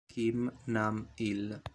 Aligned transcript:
Kim 0.07 0.49
Nam-il 0.65 1.61